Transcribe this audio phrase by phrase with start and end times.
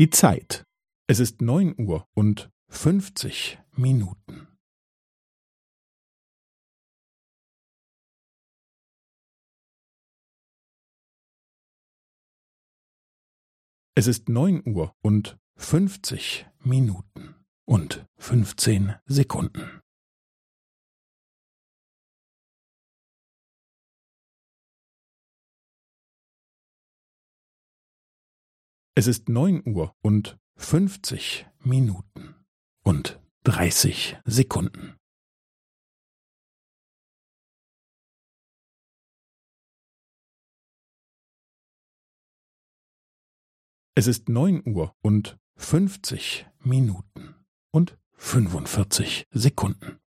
[0.00, 0.64] Die Zeit.
[1.08, 4.48] Es ist neun Uhr und fünfzig Minuten.
[13.94, 17.34] Es ist neun Uhr und fünfzig Minuten
[17.66, 19.79] und fünfzehn Sekunden.
[29.00, 32.34] Es ist neun Uhr und fünfzig Minuten
[32.84, 34.98] und dreißig Sekunden.
[43.94, 47.36] Es ist neun Uhr und fünfzig Minuten
[47.70, 49.99] und fünfundvierzig Sekunden.